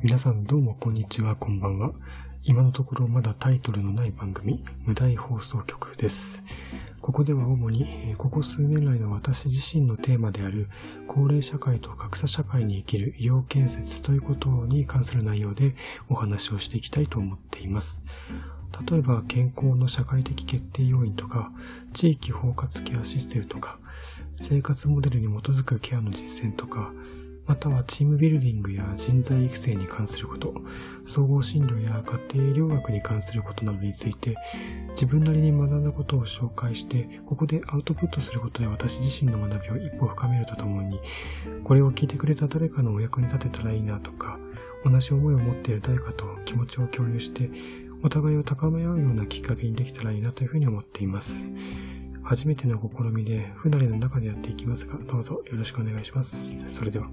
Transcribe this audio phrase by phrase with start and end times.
[0.00, 1.90] 皆さんどうもこんにちは、こんばんは。
[2.44, 6.44] 今のところまだタイトルのない番組、無題放送局です。
[7.00, 10.68] ここでは主に、ここ数年来の私自身のテーマである、
[11.08, 15.74] 高齢社会と格差社会に生きる医療建設ということに関する内容で
[16.08, 18.00] お話をしていきたいと思っています。
[18.88, 21.50] 例えば、健康の社会的決定要因とか、
[21.92, 23.80] 地域包括ケアシステムとか、
[24.40, 26.92] 生活モデルに基づくケアの実践とか、
[27.48, 30.54] またはチームビルディングや人材育成に関すること、
[31.06, 34.36] 総合診療や家庭医療学に関することなどについて、
[34.90, 41.00] 自分なりに学んだことを紹介して、ここでアウトプットすることで私自身の学びを一歩深めるとともに、
[41.64, 44.38] これを聞いてくれた誰かのお役に立てたらいいなとか、
[44.84, 47.50] 同じ思いを持っている誰かと気持ちを共有して、
[48.02, 51.50] お互いを高め合うようなきっかけにできたらいいなというふうに思っています。
[52.22, 56.70] 初めての試みで不慣れな中でやっていきますが、どうぞよろしくお願いします。
[56.70, 57.08] それでは。